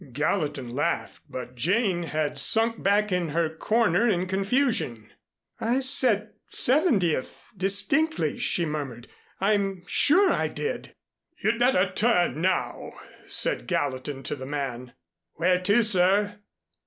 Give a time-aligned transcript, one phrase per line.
[0.13, 5.11] Gallatin laughed, but Jane had sunk back in her corner in confusion.
[5.59, 9.07] "I said Seventieth distinctly," she murmured.
[9.39, 10.95] "I'm sure I did."
[11.43, 12.93] "You'd better turn now,"
[13.27, 14.93] said Gallatin to the man.
[15.33, 16.39] "Where to, sir?"